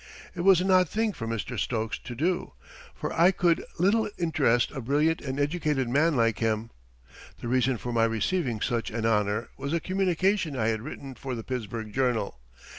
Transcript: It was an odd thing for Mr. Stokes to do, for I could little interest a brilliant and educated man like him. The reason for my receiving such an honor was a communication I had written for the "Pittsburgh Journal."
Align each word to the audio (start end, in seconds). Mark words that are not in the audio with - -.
It 0.33 0.41
was 0.41 0.59
an 0.61 0.71
odd 0.71 0.89
thing 0.89 1.13
for 1.13 1.27
Mr. 1.27 1.59
Stokes 1.59 1.99
to 1.99 2.15
do, 2.15 2.53
for 2.95 3.13
I 3.13 3.29
could 3.29 3.63
little 3.77 4.09
interest 4.17 4.71
a 4.71 4.81
brilliant 4.81 5.21
and 5.21 5.39
educated 5.39 5.87
man 5.87 6.15
like 6.15 6.39
him. 6.39 6.71
The 7.39 7.47
reason 7.47 7.77
for 7.77 7.93
my 7.93 8.05
receiving 8.05 8.61
such 8.61 8.89
an 8.89 9.05
honor 9.05 9.49
was 9.57 9.73
a 9.73 9.79
communication 9.79 10.57
I 10.57 10.69
had 10.69 10.81
written 10.81 11.13
for 11.13 11.35
the 11.35 11.43
"Pittsburgh 11.43 11.93
Journal." 11.93 12.39